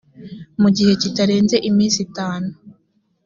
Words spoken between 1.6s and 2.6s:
iminsi itanu